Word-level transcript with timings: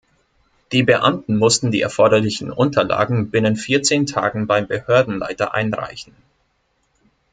Die 0.71 0.81
Beamten 0.81 1.37
mussten 1.37 1.69
die 1.69 1.81
erforderlichen 1.81 2.49
Unterlagen 2.51 3.29
binnen 3.29 3.55
vierzehn 3.55 4.07
Tagen 4.07 4.47
beim 4.47 4.65
Behördenleiter 4.67 5.53
einreichen. 5.53 6.15